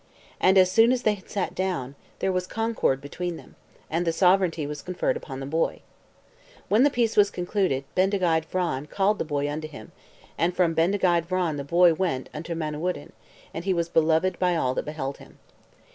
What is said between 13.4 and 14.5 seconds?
and he was beloved